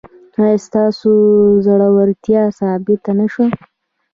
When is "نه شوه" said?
3.19-3.45